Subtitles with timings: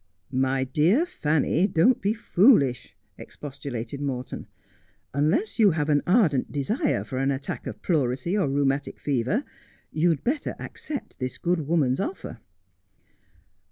[0.47, 4.47] 'My dear Fanny, don't be foolish!' expostulated Morton.'
[5.19, 9.43] Unless you have an ardent desire for an attack of pleurisy or rheumatic fever,
[9.91, 12.39] you'd better accept this good woman's offer.'